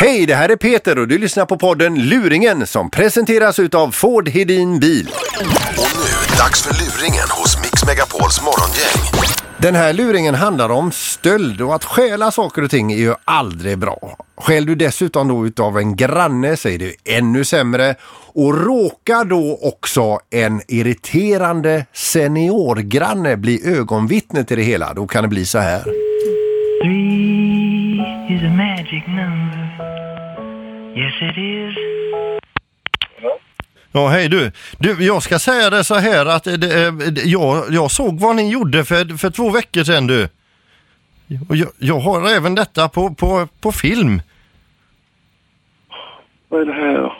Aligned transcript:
Hej, 0.00 0.26
det 0.26 0.34
här 0.34 0.48
är 0.48 0.56
Peter 0.56 0.98
och 0.98 1.08
du 1.08 1.18
lyssnar 1.18 1.46
på 1.46 1.56
podden 1.56 1.94
Luringen 1.94 2.66
som 2.66 2.90
presenteras 2.90 3.58
utav 3.58 3.90
Ford 3.90 4.28
Hedin 4.28 4.80
Bil. 4.80 5.08
Och 5.78 5.90
nu, 5.94 6.36
dags 6.38 6.62
för 6.62 6.74
luringen 6.74 7.26
hos 7.30 7.58
Mix 7.58 7.86
Megapols 7.86 8.40
morgongäng. 8.42 9.28
Den 9.58 9.74
här 9.74 9.92
luringen 9.92 10.34
handlar 10.34 10.68
om 10.68 10.92
stöld 10.92 11.60
och 11.60 11.74
att 11.74 11.84
stjäla 11.84 12.30
saker 12.30 12.62
och 12.62 12.70
ting 12.70 12.92
är 12.92 12.96
ju 12.96 13.14
aldrig 13.24 13.78
bra. 13.78 14.16
Stjäl 14.36 14.66
du 14.66 14.74
dessutom 14.74 15.28
då 15.28 15.46
utav 15.46 15.78
en 15.78 15.96
granne 15.96 16.56
så 16.56 16.68
är 16.68 16.78
det 16.78 16.94
ännu 17.04 17.44
sämre 17.44 17.94
och 18.34 18.64
råkar 18.66 19.24
då 19.24 19.58
också 19.62 20.18
en 20.30 20.62
irriterande 20.68 21.86
seniorgranne 21.92 23.36
bli 23.36 23.76
ögonvittne 23.76 24.44
till 24.44 24.56
det 24.56 24.62
hela, 24.62 24.94
då 24.94 25.06
kan 25.06 25.22
det 25.22 25.28
bli 25.28 25.46
så 25.46 25.58
här. 25.58 25.82
Three 26.82 27.67
is 28.30 28.42
a 28.42 28.50
magic 28.50 29.06
number. 29.06 29.68
Yes, 30.96 31.14
it 31.22 31.36
is. 31.38 31.74
Ja, 33.92 34.08
hej 34.08 34.28
du. 34.28 34.52
du. 34.78 35.04
Jag 35.04 35.22
ska 35.22 35.38
säga 35.38 35.70
det 35.70 35.84
så 35.84 35.94
här 35.94 36.26
att 36.26 36.44
det, 36.44 36.56
det, 36.56 37.22
jag, 37.24 37.64
jag 37.70 37.90
såg 37.90 38.20
vad 38.20 38.36
ni 38.36 38.50
gjorde 38.52 38.84
för, 38.84 39.18
för 39.18 39.30
två 39.30 39.50
veckor 39.50 39.84
sedan 39.84 40.06
du. 40.06 40.28
Och 41.48 41.56
jag, 41.56 41.68
jag 41.78 41.98
har 42.00 42.30
även 42.30 42.54
detta 42.54 42.88
på, 42.88 43.14
på, 43.14 43.48
på 43.60 43.72
film. 43.72 44.22
Vad 46.48 46.60
är 46.60 46.66
det 46.66 46.72
här 46.72 46.98
då? 46.98 47.16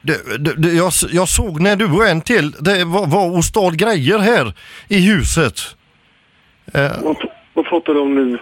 Det, 0.00 0.38
det, 0.38 0.54
det, 0.54 0.72
jag, 0.72 0.92
jag 1.12 1.28
såg 1.28 1.60
när 1.60 1.76
du 1.76 1.84
och 1.92 2.06
en 2.06 2.20
till 2.20 2.50
det 2.50 2.84
var, 2.84 3.06
var 3.06 3.36
och 3.36 3.44
stal 3.44 3.76
grejer 3.76 4.18
här 4.18 4.52
i 4.88 5.00
huset. 5.00 5.60
Eh, 6.74 6.92
Vad, 7.02 7.16
vad 7.54 7.66
pratar 7.66 7.94
du 7.94 8.00
om 8.00 8.14
nu? 8.14 8.38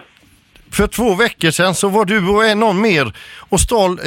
För 0.75 0.87
två 0.87 1.15
veckor 1.15 1.51
sedan 1.51 1.75
så 1.75 1.89
var 1.89 2.05
du 2.05 2.27
och 2.27 2.57
någon 2.57 2.81
mer 2.81 3.13
och 3.49 3.59
stal, 3.59 3.99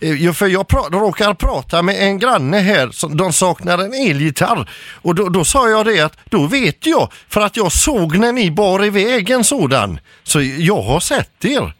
eh, 0.00 0.26
eh, 0.26 0.32
för 0.32 0.46
jag 0.46 0.68
pra, 0.68 0.80
råkar 0.80 1.34
prata 1.34 1.82
med 1.82 1.96
en 2.02 2.18
granne 2.18 2.58
här, 2.58 2.88
som 2.88 3.16
de 3.16 3.32
saknar 3.32 3.78
en 3.78 4.10
elgitarr. 4.10 4.70
Och 5.02 5.14
då, 5.14 5.28
då 5.28 5.44
sa 5.44 5.68
jag 5.68 5.86
det 5.86 6.00
att 6.00 6.18
då 6.30 6.46
vet 6.46 6.86
jag, 6.86 7.12
för 7.28 7.40
att 7.40 7.56
jag 7.56 7.72
såg 7.72 8.18
när 8.18 8.32
ni 8.32 8.50
bar 8.50 8.84
iväg 8.84 9.30
en 9.30 9.44
sådan. 9.44 9.98
Så 10.22 10.42
jag 10.42 10.82
har 10.82 11.00
sett 11.00 11.44
er. 11.44 11.72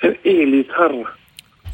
En 0.00 0.16
elgitarr? 0.24 1.08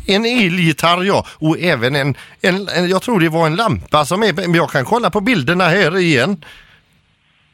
En 0.06 0.24
elgitarr 0.24 1.04
ja, 1.04 1.26
och 1.38 1.58
även 1.58 1.96
en, 1.96 2.14
en, 2.40 2.68
en, 2.68 2.88
jag 2.88 3.02
tror 3.02 3.20
det 3.20 3.28
var 3.28 3.46
en 3.46 3.56
lampa 3.56 4.04
som 4.04 4.22
är, 4.22 4.32
men 4.32 4.54
jag 4.54 4.70
kan 4.70 4.84
kolla 4.84 5.10
på 5.10 5.20
bilderna 5.20 5.64
här 5.64 5.98
igen. 5.98 6.44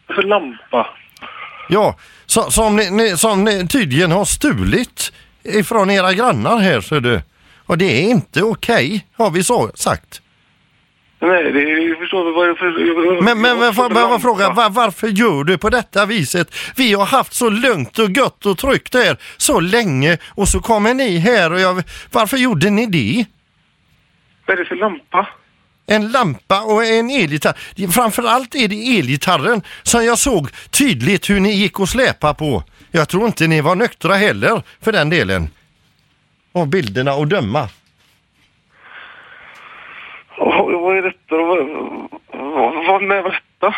För 0.06 0.22
lampa? 0.22 0.99
Ja, 1.70 1.96
så, 2.26 2.50
som, 2.50 2.76
ni, 2.76 2.90
ni, 2.90 3.16
som 3.16 3.44
ni 3.44 3.68
tydligen 3.68 4.10
har 4.10 4.24
stulit 4.24 5.12
ifrån 5.42 5.90
era 5.90 6.12
grannar 6.12 6.58
här 6.58 6.80
ser 6.80 7.00
du. 7.00 7.20
Och 7.66 7.78
det 7.78 7.84
är 7.84 8.10
inte 8.10 8.42
okej 8.42 9.06
har 9.16 9.30
vi 9.30 9.44
så, 9.44 9.70
sagt. 9.74 10.22
Nej, 11.22 11.52
det 11.52 11.60
är, 11.60 11.88
jag 11.88 11.98
förstår 11.98 12.20
inte 12.20 12.36
vad 12.36 12.46
det 12.46 12.50
är 12.50 12.54
för... 12.54 13.22
Men, 13.22 13.40
men, 13.40 13.56
men 13.56 13.64
jag 13.66 13.74
får 13.74 13.84
jag 13.84 13.92
bara 13.92 14.18
fråga, 14.18 14.50
var, 14.50 14.70
varför 14.70 15.08
gör 15.08 15.44
du 15.44 15.58
på 15.58 15.70
detta 15.70 16.06
viset? 16.06 16.54
Vi 16.76 16.92
har 16.92 17.06
haft 17.06 17.32
så 17.32 17.50
lugnt 17.50 17.98
och 17.98 18.10
gött 18.10 18.46
och 18.46 18.58
tryggt 18.58 18.94
här 18.94 19.16
så 19.36 19.60
länge 19.60 20.18
och 20.28 20.48
så 20.48 20.60
kommer 20.60 20.94
ni 20.94 21.18
här 21.18 21.52
och 21.52 21.60
jag, 21.60 21.82
varför 22.12 22.36
gjorde 22.36 22.70
ni 22.70 22.86
det? 22.86 23.24
Vad 24.46 24.58
är 24.58 24.62
det 24.62 24.68
för 24.68 24.76
lampa? 24.76 25.28
En 25.90 26.08
lampa 26.12 26.60
och 26.62 26.84
en 26.84 27.10
elgitarr. 27.10 27.90
Framförallt 27.92 28.54
är 28.54 28.68
det 28.68 28.98
elgitarren 28.98 29.62
som 29.82 30.04
jag 30.04 30.18
såg 30.18 30.48
tydligt 30.70 31.30
hur 31.30 31.40
ni 31.40 31.52
gick 31.52 31.80
och 31.80 31.88
släpa 31.88 32.34
på. 32.34 32.62
Jag 32.90 33.08
tror 33.08 33.26
inte 33.26 33.46
ni 33.46 33.60
var 33.60 33.74
nyktra 33.74 34.14
heller 34.14 34.62
för 34.80 34.92
den 34.92 35.10
delen. 35.10 35.50
Av 36.52 36.66
bilderna 36.66 37.10
att 37.12 37.28
döma. 37.28 37.68
Vad, 40.38 40.80
vad 40.82 40.96
är 40.96 41.02
detta? 41.02 41.36
Vad, 41.36 42.86
vad, 42.86 43.02
med 43.02 43.24
detta? 43.24 43.74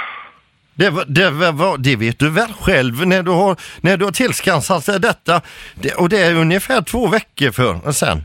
Det, 0.74 0.90
var- 0.90 1.04
det, 1.04 1.30
var- 1.30 1.78
det 1.78 1.96
vet 1.96 2.18
du 2.18 2.30
väl 2.30 2.52
själv 2.60 3.06
när 3.06 3.22
du 3.22 3.30
har, 3.30 3.56
när 3.80 3.96
du 3.96 4.04
har 4.04 4.12
tillskansat 4.12 5.02
detta. 5.02 5.40
Det, 5.74 5.94
och 5.94 6.08
det 6.08 6.18
är 6.18 6.34
ungefär 6.34 6.82
två 6.82 7.06
veckor 7.08 7.50
för 7.50 7.92
sen. 7.92 8.24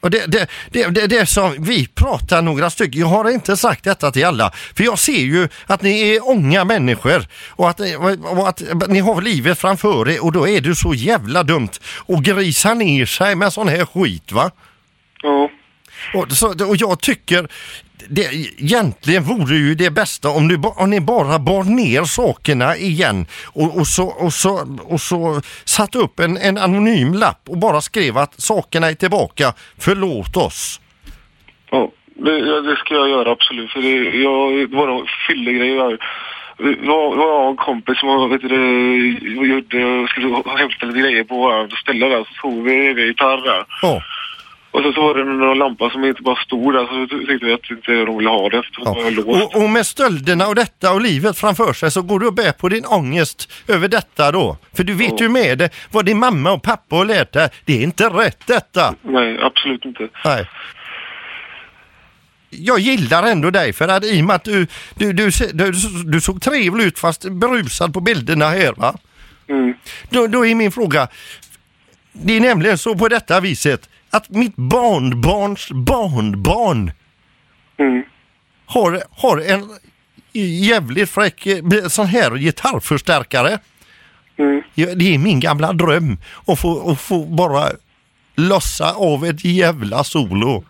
Och 0.00 0.10
det, 0.10 0.26
det, 0.26 0.46
det, 0.70 0.86
det, 0.86 1.06
det 1.06 1.26
som 1.26 1.54
vi 1.58 1.86
pratar 1.86 2.42
några 2.42 2.70
stycken, 2.70 3.00
jag 3.00 3.06
har 3.08 3.30
inte 3.30 3.56
sagt 3.56 3.84
detta 3.84 4.10
till 4.10 4.26
alla, 4.26 4.52
för 4.74 4.84
jag 4.84 4.98
ser 4.98 5.12
ju 5.20 5.48
att 5.66 5.82
ni 5.82 6.00
är 6.16 6.28
unga 6.30 6.64
människor 6.64 7.26
och 7.48 7.70
att, 7.70 7.78
ni- 7.78 7.96
och 8.22 8.48
att 8.48 8.62
ni 8.88 8.98
har 9.00 9.22
livet 9.22 9.58
framför 9.58 10.08
er 10.10 10.24
och 10.24 10.32
då 10.32 10.48
är 10.48 10.60
det 10.60 10.74
så 10.74 10.94
jävla 10.94 11.42
dumt 11.42 11.68
att 12.08 12.22
grisa 12.22 12.74
ner 12.74 13.06
sig 13.06 13.34
med 13.34 13.52
sån 13.52 13.68
här 13.68 13.84
skit 13.84 14.32
va. 14.32 14.50
Ja. 15.22 15.50
Och, 16.14 16.32
så, 16.32 16.68
och 16.68 16.76
jag 16.76 17.00
tycker 17.00 17.48
det, 18.08 18.22
egentligen 18.58 19.22
vore 19.22 19.56
ju 19.56 19.74
det 19.74 19.90
bästa 19.90 20.28
om, 20.28 20.48
du, 20.48 20.60
om 20.76 20.90
ni 20.90 21.00
bara 21.00 21.38
bar 21.38 21.64
ner 21.64 22.04
sakerna 22.04 22.76
igen 22.76 23.26
och, 23.52 23.78
och, 23.78 23.86
så, 23.86 24.06
och, 24.06 24.32
så, 24.32 24.78
och 24.82 25.00
så 25.00 25.40
satt 25.64 25.94
upp 25.94 26.20
en, 26.20 26.36
en 26.36 26.58
anonym 26.58 27.14
lapp 27.14 27.40
och 27.48 27.58
bara 27.58 27.80
skrev 27.80 28.18
att 28.18 28.40
sakerna 28.40 28.86
är 28.86 28.94
tillbaka, 28.94 29.52
förlåt 29.78 30.36
oss. 30.36 30.80
Ja, 31.70 31.90
det, 32.14 32.60
det 32.60 32.76
ska 32.76 32.94
jag 32.94 33.08
göra 33.08 33.30
absolut. 33.30 33.70
För 33.70 33.82
det, 33.82 34.18
jag, 34.18 34.70
det 34.70 34.76
var 34.76 34.86
någon 34.86 35.06
fyllegrej. 35.28 35.74
Jag, 35.74 35.98
det 36.58 36.86
var 37.16 37.50
en 37.50 37.56
kompis 37.56 38.00
som 38.00 38.30
vet 38.30 38.40
du, 38.40 39.18
gjorde, 39.46 40.08
skulle 40.08 40.34
hämta 40.34 40.86
lite 40.86 41.00
grejer 41.00 41.24
på 41.24 41.34
våra 41.34 41.68
ställe 41.68 42.08
där. 42.08 42.24
Så 42.24 42.40
tog 42.40 42.64
vi 42.64 42.90
en 42.90 43.06
gitarr 43.06 43.42
där. 43.42 43.64
Ja. 43.82 44.02
Och 44.72 44.82
så, 44.82 44.92
så 44.92 45.00
var 45.00 45.14
det 45.14 45.24
någon 45.24 45.58
lampa 45.58 45.90
som 45.90 46.04
inte 46.04 46.22
bara 46.22 46.36
stod 46.36 46.74
där. 46.74 46.86
Så 46.86 47.26
tyckte 47.26 47.46
vi 47.46 47.52
att 47.52 47.70
inte 47.70 47.92
de 47.92 48.18
ville 48.18 48.30
ha 48.30 48.48
det. 48.48 48.62
Så 48.72 48.82
Ja. 48.84 49.22
Och, 49.44 49.62
och 49.62 49.70
med 49.70 49.86
stölderna 49.86 50.46
och 50.46 50.54
detta 50.54 50.92
och 50.92 51.00
livet 51.00 51.38
framför 51.38 51.72
sig 51.72 51.90
så 51.90 52.02
går 52.02 52.20
du 52.20 52.26
och 52.26 52.34
bär 52.34 52.52
på 52.52 52.68
din 52.68 52.84
ångest 52.86 53.52
över 53.68 53.88
detta 53.88 54.32
då. 54.32 54.56
För 54.76 54.84
du 54.84 54.94
vet 54.94 55.10
Ja. 55.10 55.16
ju 55.20 55.28
med 55.28 55.58
det 55.58 55.70
vad 55.90 56.04
din 56.06 56.18
mamma 56.18 56.52
och 56.52 56.62
pappa 56.62 56.96
har 56.96 57.04
lärt 57.04 57.32
dig. 57.32 57.48
Det 57.64 57.78
är 57.78 57.82
inte 57.82 58.04
rätt 58.08 58.46
detta. 58.46 58.94
Nej, 59.02 59.38
absolut 59.42 59.84
inte. 59.84 60.08
Nej. 60.24 60.46
Jag 62.50 62.78
gillar 62.78 63.22
ändå 63.22 63.50
dig 63.50 63.72
för 63.72 63.88
att 63.88 64.04
i 64.04 64.20
och 64.20 64.24
med 64.24 64.36
att 64.36 64.44
du, 64.44 64.66
du, 64.94 65.12
du, 65.12 65.30
du, 65.52 65.72
du 66.04 66.20
såg 66.20 66.42
trevlig 66.42 66.84
ut 66.84 66.98
fast 66.98 67.30
berusad 67.30 67.94
på 67.94 68.00
bilderna 68.00 68.48
här 68.48 68.72
va. 68.72 68.94
Mm. 69.48 69.74
Då, 70.10 70.26
då 70.26 70.46
är 70.46 70.54
min 70.54 70.72
fråga, 70.72 71.08
det 72.12 72.36
är 72.36 72.40
nämligen 72.40 72.78
så 72.78 72.94
på 72.94 73.08
detta 73.08 73.40
viset 73.40 73.88
att 74.10 74.28
mitt 74.30 74.56
barnbarns 74.56 75.68
barnbarn 75.70 76.92
Mm. 77.78 78.02
har, 78.66 79.02
har 79.10 79.38
en 79.38 79.68
jävligt 80.32 81.10
fräck 81.10 81.46
sån 81.88 82.06
här 82.06 82.36
gitarrförstärkare. 82.36 83.58
Mm. 84.38 84.62
Det 84.74 85.14
är 85.14 85.18
min 85.18 85.40
gamla 85.40 85.72
dröm 85.72 86.18
att 86.46 86.58
få, 86.60 86.90
att 86.90 87.00
få 87.00 87.24
bara 87.24 87.68
lossa 88.36 88.92
av 88.92 89.24
ett 89.24 89.44
jävla 89.44 90.04
solo. 90.04 90.64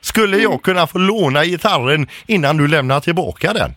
Skulle 0.00 0.36
jag 0.38 0.62
kunna 0.62 0.86
få 0.86 0.98
låna 0.98 1.44
gitarren 1.44 2.08
innan 2.26 2.56
du 2.56 2.68
lämnar 2.68 3.00
tillbaka 3.00 3.52
den? 3.52 3.74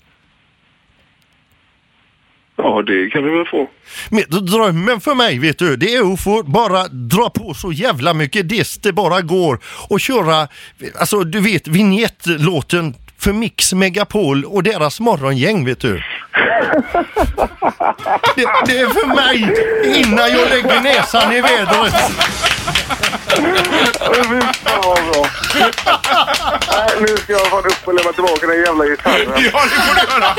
Ja, 2.74 2.82
det 2.82 3.10
kan 3.10 3.24
vi 3.24 3.30
väl 3.30 3.46
få. 3.46 3.70
Men 4.10 4.46
drömmen 4.46 5.02
för 5.02 5.16
mig 5.16 5.40
vet 5.40 5.60
du, 5.60 5.76
det 5.76 5.96
är 5.96 6.14
att 6.14 6.24
få 6.24 6.44
bara 6.44 6.88
dra 6.88 7.30
på 7.30 7.54
så 7.54 7.72
jävla 7.72 8.14
mycket 8.14 8.50
diss 8.50 8.78
det 8.78 8.94
bara 8.94 9.22
går 9.22 9.60
och 9.90 10.00
köra, 10.00 10.48
alltså 11.00 11.24
du 11.24 11.40
vet 11.40 11.68
vignettlåten 11.68 12.94
för 13.20 13.34
Mix 13.34 13.74
Megapol 13.74 14.46
och 14.46 14.64
deras 14.64 15.00
morgongäng 15.00 15.66
vet 15.66 15.80
du. 15.80 16.04
Det, 18.36 18.48
det 18.66 18.80
är 18.80 18.88
för 18.88 19.08
mig 19.08 19.38
innan 19.98 20.30
jag 20.30 20.50
lägger 20.50 20.82
näsan 20.82 21.34
i 21.34 21.42
vädret. 21.42 21.94
Fy 23.36 24.53
nu 27.08 27.18
ska 27.18 27.34
jag 27.34 27.48
fan 27.48 27.66
upp 27.66 27.88
och 27.88 27.94
lämna 27.94 28.12
tillbaka 28.12 28.48
den 28.48 28.62
jävla 28.62 28.86
gitarren. 28.86 29.28
Ja, 29.54 29.62
det 29.64 29.82
får 29.82 29.96
du 29.96 30.02
göra. 30.14 30.36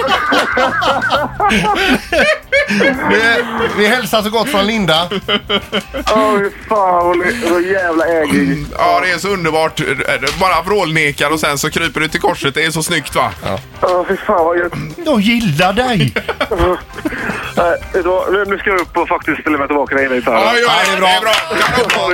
Vi, 3.11 3.45
vi 3.77 3.87
hälsar 3.87 4.23
så 4.23 4.31
gott 4.31 4.49
från 4.49 4.67
Linda. 4.67 5.09
Åh, 6.13 6.39
fy 6.39 6.51
fan 6.69 7.25
vad 7.51 7.63
jävla 7.63 8.07
ägig. 8.07 8.67
Ja, 8.79 9.01
det 9.01 9.11
är 9.11 9.19
så 9.19 9.29
underbart. 9.29 9.81
Bara 10.41 10.63
vrålnekar 10.63 11.31
och 11.31 11.41
sen 11.41 11.59
så 11.59 11.71
kryper 11.71 12.01
du 12.01 12.09
till 12.09 12.21
korset. 12.21 12.55
Det 12.55 12.65
är 12.65 12.71
så 12.71 12.83
snyggt 12.83 13.15
va? 13.15 13.31
Ja, 13.81 14.05
fy 14.09 14.17
fan 14.17 14.45
vad 14.45 14.59
gött. 14.59 14.73
Jag 15.05 15.21
gillar 15.21 15.73
dig. 15.73 16.15
Vad? 16.51 16.79
Nu- 18.49 18.59
ska 18.59 18.71
jag 18.71 18.81
upp 18.81 18.97
och 18.97 19.09
faktiskt 19.09 19.47
lämna 19.49 19.67
tillbaka 19.67 19.95
den 19.95 20.03
jävla 20.03 20.17
gitarren. 20.17 20.41
Ja, 20.41 20.53
det. 20.53 20.93
är 20.93 20.97
bra. 20.97 21.09
Det 21.09 21.15
är 21.15 21.21
bra. 21.21 21.33
Ha 22.03 22.09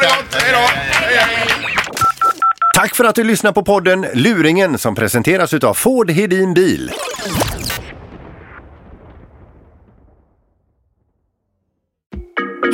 det 0.00 0.06
gott. 0.06 0.42
Hej 0.42 0.52
då. 0.52 0.58
Hej, 0.58 1.16
hej. 1.16 1.47
Tack 2.78 2.96
för 2.96 3.04
att 3.04 3.14
du 3.14 3.24
lyssnar 3.24 3.52
på 3.52 3.64
podden 3.64 4.06
Luringen 4.14 4.78
som 4.78 4.94
presenteras 4.94 5.54
utav 5.54 5.74
Ford 5.74 6.10
Hedin 6.10 6.54
Bil. 6.54 6.92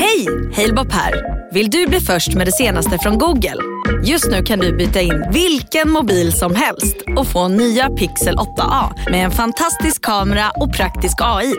Hej! 0.00 0.26
Halebop 0.56 0.92
här. 0.92 1.12
Vill 1.52 1.70
du 1.70 1.86
bli 1.86 2.00
först 2.00 2.34
med 2.34 2.46
det 2.46 2.52
senaste 2.52 2.98
från 2.98 3.18
Google? 3.18 3.56
Just 4.04 4.30
nu 4.30 4.42
kan 4.42 4.58
du 4.58 4.76
byta 4.76 5.00
in 5.00 5.24
vilken 5.32 5.90
mobil 5.90 6.32
som 6.32 6.54
helst 6.54 6.96
och 7.16 7.26
få 7.26 7.48
nya 7.48 7.90
Pixel 7.90 8.36
8A 8.36 9.10
med 9.10 9.24
en 9.24 9.30
fantastisk 9.30 10.04
kamera 10.04 10.50
och 10.50 10.72
praktisk 10.72 11.16
AI. 11.20 11.54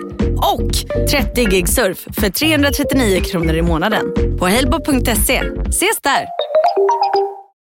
Och 0.53 0.71
30 1.11 1.45
gig 1.45 1.69
surf 1.69 2.07
för 2.19 2.29
339 2.29 3.21
kronor 3.21 3.55
i 3.55 3.61
månaden. 3.61 4.05
På 4.39 4.47
halebop.se. 4.47 5.41
Ses 5.69 6.01
där! 6.01 6.44